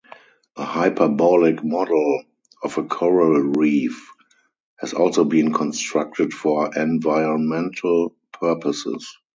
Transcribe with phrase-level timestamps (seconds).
[0.55, 2.23] A hyperbolic model
[2.63, 4.09] of a coral reef
[4.79, 9.15] has also been constructed for environmental purposes.